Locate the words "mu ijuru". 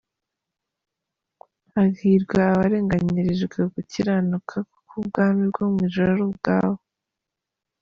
5.71-6.07